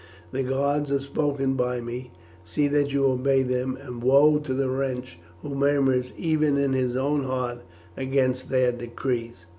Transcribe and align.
The 0.31 0.41
gods 0.41 0.89
have 0.89 1.03
spoken 1.03 1.53
by 1.53 1.79
me. 1.79 2.09
See 2.43 2.67
that 2.69 2.91
you 2.91 3.05
obey 3.05 3.43
them, 3.43 3.77
and 3.79 4.01
woe 4.01 4.39
to 4.39 4.53
the 4.55 4.67
wretch 4.67 5.19
who 5.43 5.53
murmurs 5.53 6.11
even 6.17 6.57
in 6.57 6.73
his 6.73 6.97
own 6.97 7.21
heart 7.25 7.59
against 7.95 8.49
their 8.49 8.71
decrees!" 8.71 9.45